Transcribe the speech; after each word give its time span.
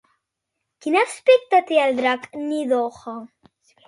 Quin 0.85 0.95
aspecte 1.01 1.59
té 1.71 1.77
el 1.83 1.93
drac 1.99 2.25
Nidhogg? 2.47 3.03